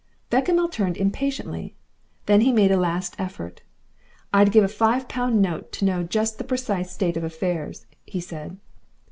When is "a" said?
2.71-2.75, 4.63-4.67